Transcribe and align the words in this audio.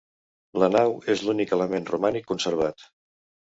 La 0.63 0.69
nau 0.75 0.95
és 1.15 1.21
l'únic 1.27 1.53
element 1.59 1.87
romànic 1.93 2.29
conservat. 2.35 2.91